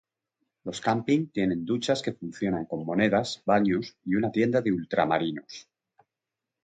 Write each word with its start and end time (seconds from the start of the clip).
Los 0.63 0.81
camping 0.81 1.27
tienen 1.29 1.63
duchas 1.63 2.01
que 2.01 2.13
funcionan 2.13 2.65
con 2.65 2.83
monedas, 2.83 3.43
baños 3.45 3.95
y 4.03 4.15
una 4.15 4.31
tienda 4.31 4.59
de 4.59 4.71
ultramarinos. 4.71 5.69